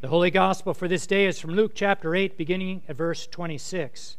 [0.00, 4.16] The Holy Gospel for this day is from Luke chapter 8, beginning at verse 26.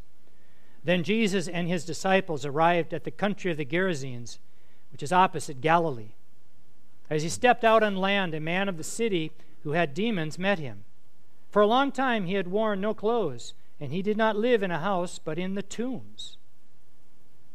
[0.84, 4.40] Then Jesus and his disciples arrived at the country of the Gerasenes,
[4.92, 6.16] which is opposite Galilee.
[7.10, 9.32] As he stepped out on land, a man of the city
[9.64, 10.84] who had demons met him.
[11.50, 14.72] For a long time he had worn no clothes, and he did not live in
[14.72, 16.36] a house, but in the tombs.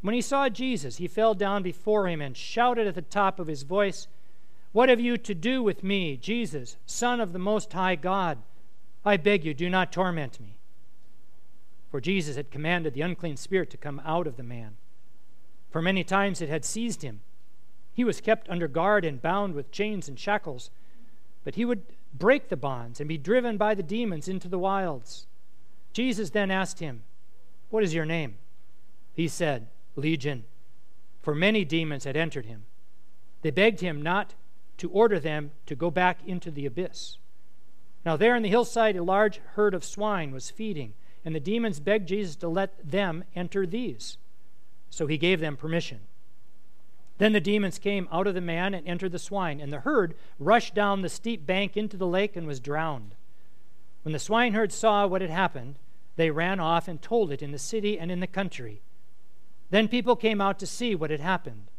[0.01, 3.49] When he saw Jesus, he fell down before him and shouted at the top of
[3.49, 4.09] his voice,
[4.75, 8.39] What have you to do with me, Jesus, Son of the Most High God?
[9.05, 10.59] I beg you, do not torment me.
[11.93, 14.75] For Jesus had commanded the unclean spirit to come out of the man.
[15.71, 17.21] For many times it had seized him.
[17.93, 20.71] He was kept under guard and bound with chains and shackles,
[21.45, 25.29] but he would break the bonds and be driven by the demons into the wilds.
[25.93, 27.05] Jesus then asked him,
[27.71, 28.39] What is your name?
[29.13, 30.47] He said, Legion,
[31.23, 32.65] for many demons had entered him.
[33.43, 34.35] They begged him not
[34.79, 37.19] to order them to go back into the abyss.
[38.05, 41.81] Now, there in the hillside, a large herd of swine was feeding, and the demons
[41.81, 44.19] begged Jesus to let them enter these.
[44.91, 46.01] So he gave them permission.
[47.19, 50.15] Then the demons came out of the man and entered the swine, and the herd
[50.39, 53.15] rushed down the steep bank into the lake and was drowned.
[54.03, 55.77] When the swineherd saw what had happened,
[56.17, 58.83] they ran off and told it in the city and in the country.
[59.71, 61.71] Then people came out to see what had happened.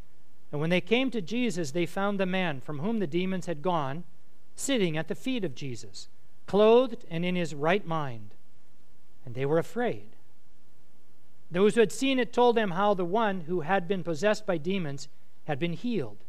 [0.56, 3.62] And when they came to Jesus, they found the man from whom the demons had
[3.62, 4.06] gone
[4.56, 6.08] sitting at the feet of Jesus,
[6.48, 8.36] clothed and in his right mind.
[9.26, 10.06] And they were afraid.
[11.52, 14.56] Those who had seen it told them how the one who had been possessed by
[14.56, 15.10] demons
[15.44, 16.20] had been healed.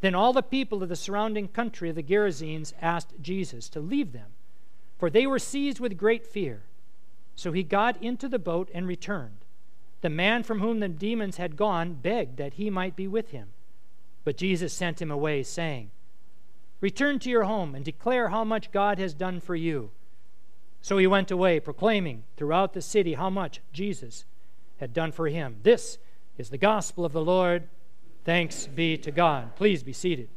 [0.00, 4.12] Then all the people of the surrounding country of the Gerasenes asked Jesus to leave
[4.12, 4.32] them,
[4.98, 6.62] for they were seized with great fear.
[7.36, 9.44] So he got into the boat and returned.
[10.00, 13.48] The man from whom the demons had gone begged that he might be with him.
[14.24, 15.90] But Jesus sent him away, saying,
[16.80, 19.90] Return to your home and declare how much God has done for you.
[20.80, 24.24] So he went away, proclaiming throughout the city how much Jesus
[24.78, 25.56] had done for him.
[25.64, 25.98] This
[26.36, 27.68] is the gospel of the Lord.
[28.24, 29.56] Thanks be to God.
[29.56, 30.28] Please be seated.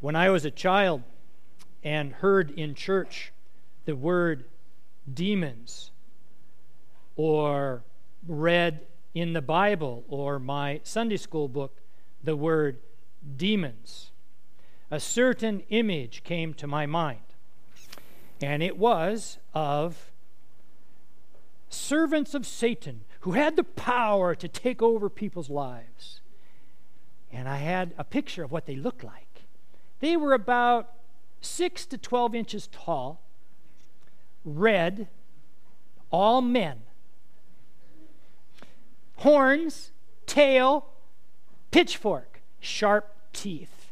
[0.00, 1.02] When I was a child
[1.88, 3.32] and heard in church
[3.86, 4.44] the word
[5.10, 5.90] demons,
[7.16, 7.82] or
[8.26, 8.80] read
[9.14, 11.80] in the Bible or my Sunday school book
[12.22, 12.76] the word
[13.38, 14.10] demons,
[14.90, 17.24] a certain image came to my mind.
[18.42, 20.10] And it was of
[21.70, 26.20] servants of Satan who had the power to take over people's lives.
[27.32, 29.44] And I had a picture of what they looked like.
[30.00, 30.92] They were about
[31.40, 33.20] 6 to 12 inches tall,
[34.44, 35.08] red,
[36.10, 36.82] all men.
[39.16, 39.90] Horns,
[40.26, 40.86] tail,
[41.70, 43.90] pitchfork, sharp teeth.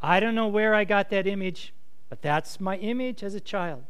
[0.00, 1.72] I don't know where I got that image,
[2.08, 3.84] but that's my image as a child.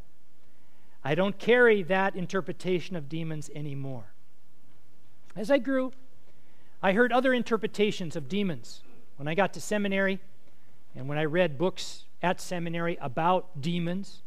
[1.04, 4.14] I don't carry that interpretation of demons anymore.
[5.36, 5.92] As I grew,
[6.82, 8.82] I heard other interpretations of demons.
[9.16, 10.20] When I got to seminary
[10.94, 14.22] and when I read books at seminary about demons,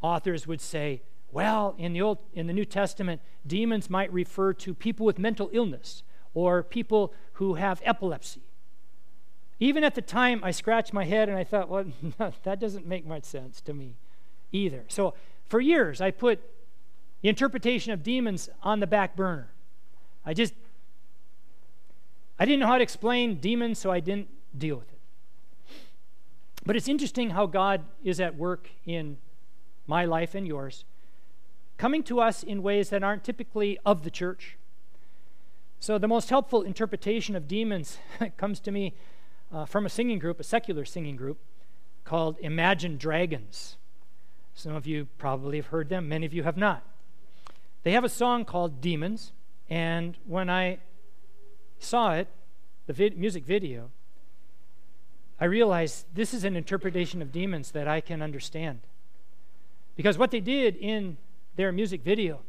[0.00, 4.72] authors would say, well, in the Old in the New Testament, demons might refer to
[4.72, 6.04] people with mental illness
[6.34, 8.42] or people who have epilepsy.
[9.58, 11.86] Even at the time, I scratched my head and I thought, well,
[12.44, 13.96] that doesn't make much sense to me
[14.52, 14.84] either.
[14.86, 15.14] So
[15.48, 16.40] for years, I put
[17.20, 19.50] the interpretation of demons on the back burner.
[20.24, 20.54] I just,
[22.38, 24.97] I didn't know how to explain demons, so I didn't deal with it.
[26.68, 29.16] But it's interesting how God is at work in
[29.86, 30.84] my life and yours,
[31.78, 34.58] coming to us in ways that aren't typically of the church.
[35.80, 37.96] So, the most helpful interpretation of demons
[38.36, 38.92] comes to me
[39.50, 41.38] uh, from a singing group, a secular singing group
[42.04, 43.78] called Imagine Dragons.
[44.52, 46.84] Some of you probably have heard them, many of you have not.
[47.82, 49.32] They have a song called Demons,
[49.70, 50.80] and when I
[51.78, 52.28] saw it,
[52.86, 53.90] the vid- music video,
[55.40, 58.80] I realized this is an interpretation of demons that I can understand.
[59.96, 61.16] Because what they did in
[61.56, 62.40] their music video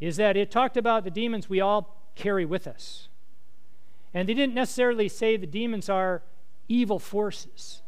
[0.00, 3.08] is that it talked about the demons we all carry with us.
[4.12, 6.22] And they didn't necessarily say the demons are
[6.68, 7.82] evil forces.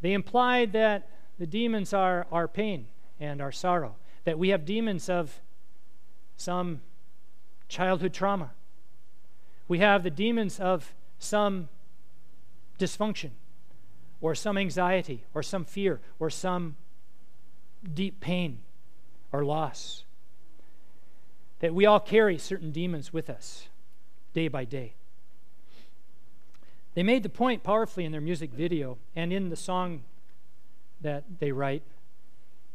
[0.00, 1.08] They implied that
[1.38, 2.86] the demons are our pain
[3.18, 5.40] and our sorrow, that we have demons of
[6.36, 6.80] some
[7.68, 8.50] childhood trauma.
[9.68, 11.68] We have the demons of some
[12.80, 13.30] dysfunction,
[14.20, 16.76] or some anxiety, or some fear, or some
[17.94, 18.58] deep pain
[19.32, 20.04] or loss.
[21.60, 23.68] that we all carry certain demons with us
[24.32, 24.94] day by day.
[26.94, 30.02] They made the point powerfully in their music video and in the song
[31.00, 31.82] that they write.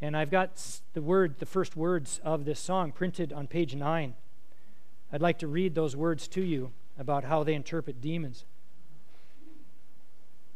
[0.02, 0.62] And I've got
[0.94, 4.14] the word, the first words of this song printed on page 9.
[5.12, 8.46] I'd like to read those words to you about how they interpret demons.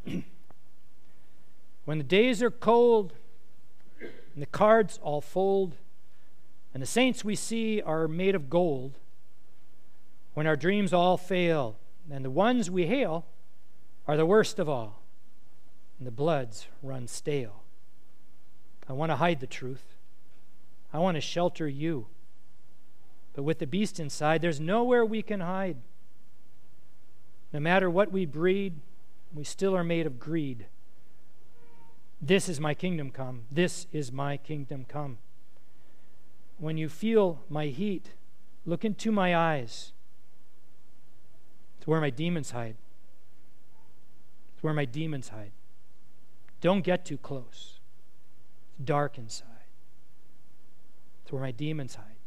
[1.86, 3.14] when the days are cold
[4.00, 5.76] and the cards all fold,
[6.74, 8.94] and the saints we see are made of gold,
[10.34, 11.76] when our dreams all fail,
[12.10, 13.26] and the ones we hail
[14.08, 15.02] are the worst of all,
[15.98, 17.64] and the bloods run stale.
[18.88, 19.84] I want to hide the truth.
[20.94, 22.08] I want to shelter you.
[23.34, 25.78] But with the beast inside, there's nowhere we can hide.
[27.54, 28.76] No matter what we breed,
[29.34, 30.66] we still are made of greed.
[32.22, 33.44] This is my kingdom come.
[33.52, 35.20] This is my kingdom come.
[36.58, 38.12] When you feel my heat,
[38.66, 39.94] look into my eyes.
[41.78, 42.76] It's where my demons hide.
[44.54, 45.52] It's where my demons hide.
[46.60, 47.80] Don't get too close.
[48.72, 49.46] It's dark inside.
[51.24, 52.18] It's where my demons hide.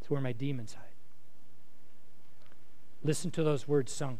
[0.00, 0.84] It's where my demons hide.
[3.02, 4.18] Listen to those words sung.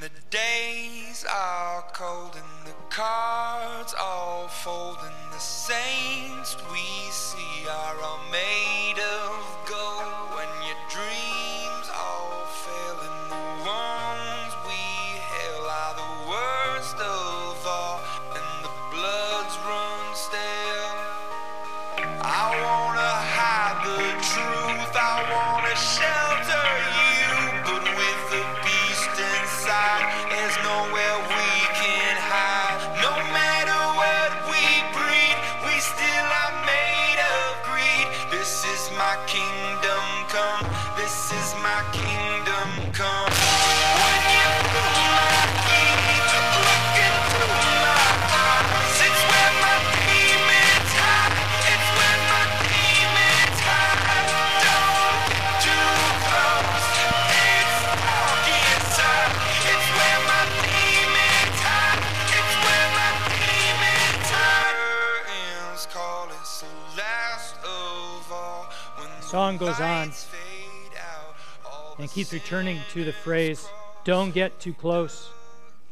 [0.00, 4.98] The days are cold and the cards all fold.
[5.02, 8.87] And the saints we see are all made
[40.38, 42.27] come this is my kingdom
[69.58, 71.34] goes on lights fade out
[71.66, 73.68] all and keeps returning to the phrase,
[74.04, 75.30] Don't get too close.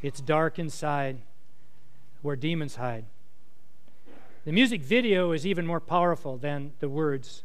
[0.02, 1.18] It's dark inside
[2.22, 3.06] where demons hide.
[4.44, 7.42] The music video is even more powerful than the words.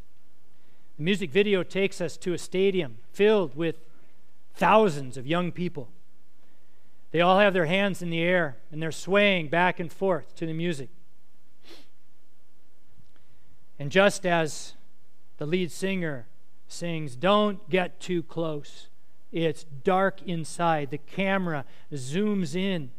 [0.97, 3.77] The music video takes us to a stadium filled with
[4.53, 5.89] thousands of young people.
[7.09, 10.45] They all have their hands in the air and they're swaying back and forth to
[10.45, 10.89] the music.
[13.79, 14.73] And just as
[15.41, 16.27] the lead singer
[16.67, 18.89] sings, Don't get too close,
[19.31, 20.91] it's dark inside.
[20.91, 22.91] The camera zooms in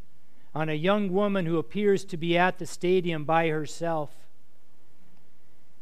[0.52, 4.10] on a young woman who appears to be at the stadium by herself.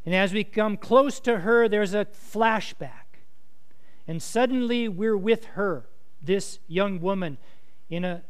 [0.04, 3.22] And as we come close to her, there's a flashback.
[4.06, 5.86] And suddenly we're with her,
[6.20, 7.38] this young woman,
[7.88, 8.20] in a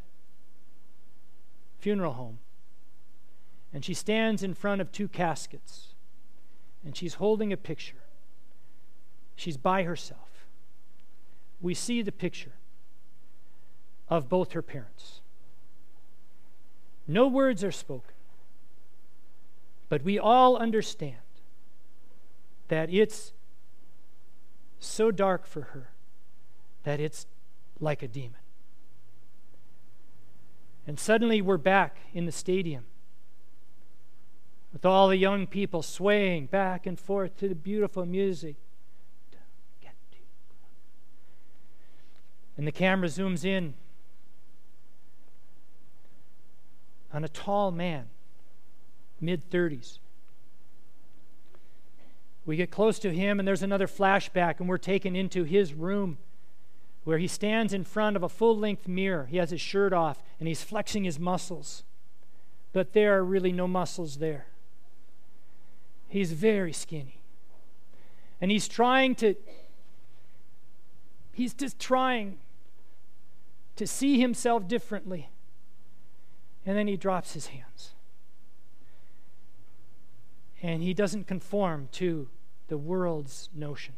[1.80, 2.38] funeral home.
[3.74, 5.94] And she stands in front of two caskets.
[6.84, 7.96] And she's holding a picture.
[9.40, 10.46] She's by herself.
[11.62, 12.52] We see the picture
[14.06, 15.22] of both her parents.
[17.08, 18.12] No words are spoken.
[19.88, 21.16] But we all understand
[22.68, 23.32] that it's
[24.78, 25.88] so dark for her
[26.82, 27.26] that it's
[27.80, 28.40] like a demon.
[30.86, 32.84] And suddenly we're back in the stadium
[34.70, 38.56] with all the young people swaying back and forth to the beautiful music.
[39.32, 39.40] Don't
[39.80, 40.18] get too
[40.48, 40.70] close.
[42.60, 43.72] And the camera zooms in
[47.10, 48.10] on a tall man,
[49.18, 49.96] mid 30s.
[52.44, 56.18] We get close to him, and there's another flashback, and we're taken into his room
[57.04, 59.24] where he stands in front of a full length mirror.
[59.30, 61.82] He has his shirt off, and he's flexing his muscles.
[62.74, 64.48] But there are really no muscles there.
[66.08, 67.22] He's very skinny.
[68.38, 69.34] And he's trying to,
[71.32, 72.36] he's just trying
[73.80, 75.30] to see himself differently.
[76.66, 77.92] And then he drops his hands.
[80.60, 82.28] And he doesn't conform to
[82.68, 83.94] the world's notion.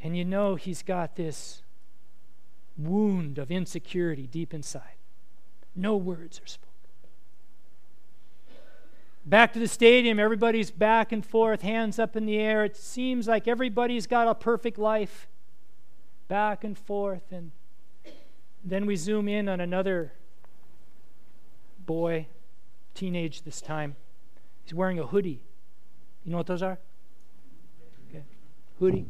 [0.00, 1.60] And you know he's got this
[2.78, 4.96] wound of insecurity deep inside.
[5.76, 6.70] No words are spoken.
[9.26, 12.64] Back to the stadium, everybody's back and forth, hands up in the air.
[12.64, 15.28] It seems like everybody's got a perfect life.
[16.34, 17.30] Back and forth.
[17.30, 17.52] And
[18.64, 20.14] then we zoom in on another
[21.86, 22.26] boy,
[22.92, 23.94] teenage this time.
[24.64, 25.44] He's wearing a hoodie.
[26.24, 26.80] You know what those are?
[28.10, 28.24] Okay.
[28.80, 29.06] Hoodie.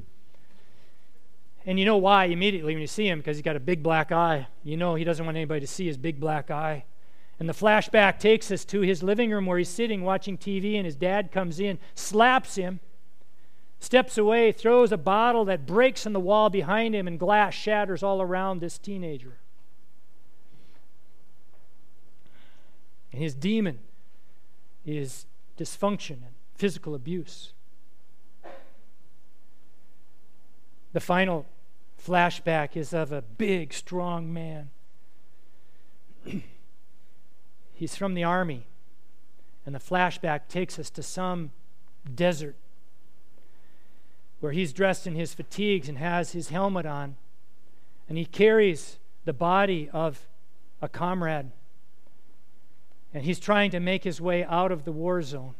[1.64, 4.12] And you know why immediately when you see him, because he's got a big black
[4.12, 4.47] eye.
[4.62, 6.85] You know he doesn't want anybody to see his big black eye.
[7.40, 10.85] And the flashback takes us to his living room where he's sitting watching TV, and
[10.85, 12.81] his dad comes in, slaps him,
[13.85, 18.03] steps away, throws a bottle that breaks in the wall behind him, and glass shatters
[18.03, 19.38] all around this teenager.
[23.12, 23.79] And his demon
[24.85, 25.26] is
[25.57, 27.53] dysfunction and physical abuse.
[30.93, 31.47] The final
[32.03, 34.71] flashback is of a big, strong man.
[37.75, 38.67] He's from the army,
[39.67, 41.50] and the flashback takes us to some
[42.12, 42.57] desert
[44.45, 47.17] where he's dressed in his fatigues and has his helmet on,
[48.11, 50.29] and he carries the body of
[50.83, 51.51] a comrade.
[53.15, 55.55] And he's trying to make his way out of the war zone.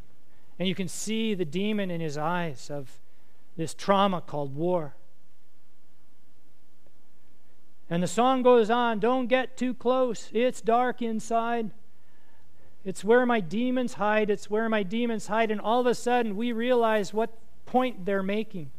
[0.59, 3.01] And you can see the demon in his eyes of
[3.57, 4.95] this trauma called war.
[7.89, 11.71] And the song goes on Don't get too close, it's dark inside.
[12.85, 15.51] It's where my demons hide, it's where my demons hide.
[15.51, 17.31] And all of a sudden, we realize what
[17.65, 18.71] point they're making.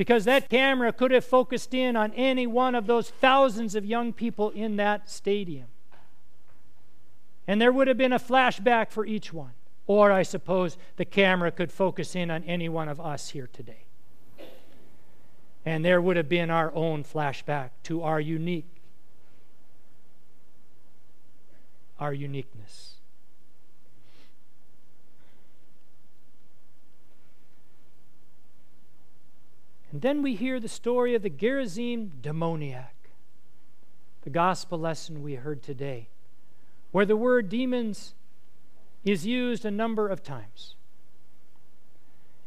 [0.00, 4.14] Because that camera could have focused in on any one of those thousands of young
[4.14, 5.66] people in that stadium.
[7.46, 9.50] And there would have been a flashback for each one.
[9.86, 13.84] Or I suppose the camera could focus in on any one of us here today.
[15.66, 18.80] And there would have been our own flashback to our unique,
[21.98, 22.99] our uniqueness.
[29.92, 32.94] And then we hear the story of the Gerasene demoniac,
[34.22, 36.08] the gospel lesson we heard today,
[36.92, 38.14] where the word demons
[39.04, 40.76] is used a number of times.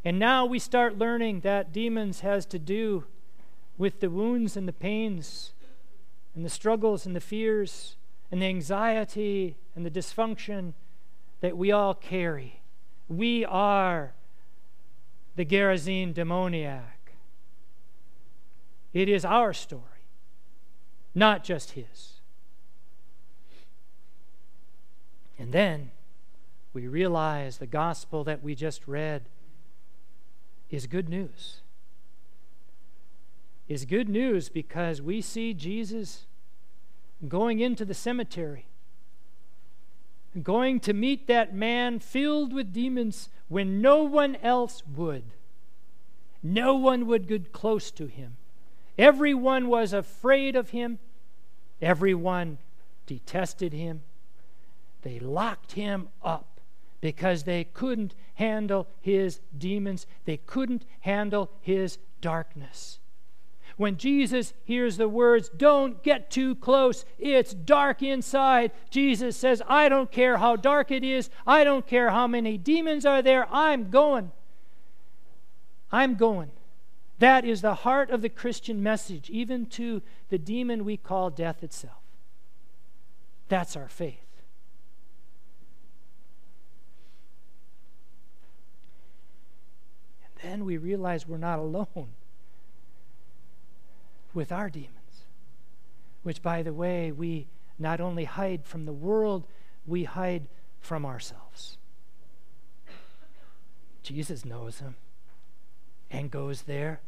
[0.04, 3.04] And now we start learning that demons has to do
[3.76, 5.52] with the wounds and the pains
[6.34, 7.96] and the struggles and the fears
[8.30, 10.72] and the anxiety and the dysfunction
[11.40, 12.60] that we all carry.
[13.08, 14.14] We are
[15.36, 16.93] the Gerasene demoniac.
[18.94, 19.82] It is our story,
[21.14, 22.20] not just his.
[25.36, 25.90] And then
[26.72, 29.28] we realize the gospel that we just read
[30.70, 31.60] is good news.
[33.66, 36.26] Is good news because we see Jesus
[37.26, 38.66] going into the cemetery,
[40.40, 45.24] going to meet that man filled with demons when no one else would.
[46.42, 48.36] No one would get close to him.
[48.98, 50.98] Everyone was afraid of him.
[51.80, 52.58] Everyone
[53.06, 54.02] detested him.
[55.02, 56.60] They locked him up
[57.00, 62.98] because they couldn't handle his demons, they couldn't handle his darkness.
[63.76, 69.90] When Jesus hears the words, Don't get too close, it's dark inside, Jesus says, I
[69.90, 73.90] don't care how dark it is, I don't care how many demons are there, I'm
[73.90, 74.32] going.
[75.92, 76.50] I'm going.
[77.18, 81.62] That is the heart of the Christian message, even to the demon we call death
[81.62, 82.02] itself.
[83.48, 84.18] That's our faith.
[90.24, 92.08] And then we realize we're not alone
[94.32, 94.90] with our demons,
[96.24, 97.46] which, by the way, we
[97.78, 99.44] not only hide from the world,
[99.86, 100.48] we hide
[100.80, 101.78] from ourselves.
[104.02, 104.96] Jesus knows them
[106.14, 107.00] and goes there.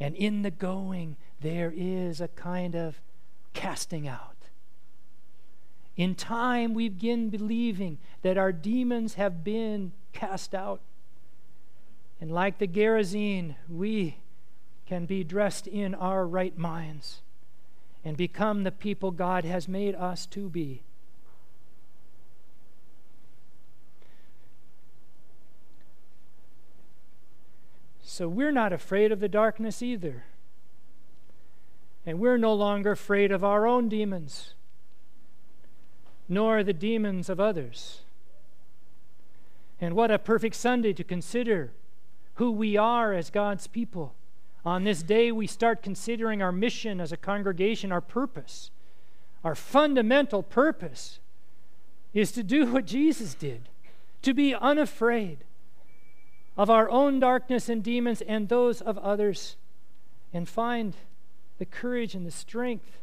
[0.00, 3.00] And in the going, there is a kind of
[3.52, 4.36] casting out.
[5.94, 10.80] In time, we begin believing that our demons have been cast out.
[12.20, 14.16] And like the Gerasene, we
[14.86, 17.20] can be dressed in our right minds
[18.04, 20.82] and become the people God has made us to be.
[28.12, 30.24] So we're not afraid of the darkness either.
[32.04, 34.52] And we're no longer afraid of our own demons,
[36.28, 38.02] nor the demons of others.
[39.80, 41.72] And what a perfect Sunday to consider
[42.34, 44.12] who we are as God's people.
[44.62, 48.70] On this day, we start considering our mission as a congregation, our purpose.
[49.42, 51.18] Our fundamental purpose
[52.12, 53.70] is to do what Jesus did
[54.20, 55.38] to be unafraid
[56.56, 59.56] of our own darkness and demons and those of others,
[60.32, 60.94] and find
[61.58, 62.98] the courage and the strength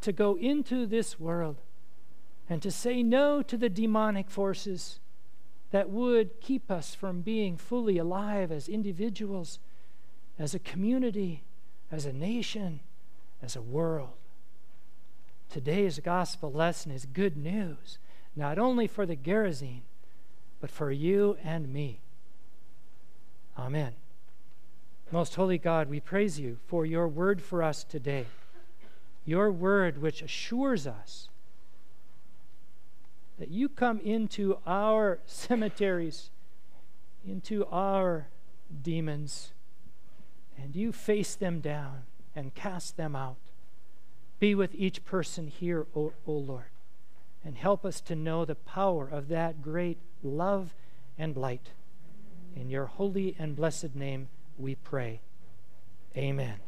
[0.00, 1.56] to go into this world
[2.48, 5.00] and to say no to the demonic forces
[5.70, 9.58] that would keep us from being fully alive as individuals,
[10.38, 11.42] as a community,
[11.90, 12.80] as a nation,
[13.42, 14.10] as a world.
[15.50, 17.98] Today's gospel lesson is good news,
[18.36, 19.82] not only for the Gerasene,
[20.60, 22.00] but for you and me.
[23.56, 23.92] Amen.
[25.10, 28.26] Most holy God, we praise you for your word for us today,
[29.24, 31.28] your word which assures us
[33.38, 36.30] that you come into our cemeteries,
[37.26, 38.28] into our
[38.82, 39.52] demons,
[40.60, 42.02] and you face them down
[42.34, 43.36] and cast them out.
[44.40, 46.70] Be with each person here, O, o Lord,
[47.44, 50.74] and help us to know the power of that great love
[51.18, 51.70] and light.
[52.54, 55.20] In your holy and blessed name we pray.
[56.16, 56.63] Amen.